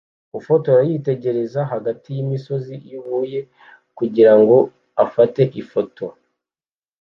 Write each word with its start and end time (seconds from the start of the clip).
Ufotora 0.39 0.81
yitegereza 0.89 1.59
hagati 1.71 2.07
yimisozi 2.15 2.73
yubuye 2.91 3.39
kugirango 3.97 4.57
afate 5.05 5.41
ifoto 5.61 6.05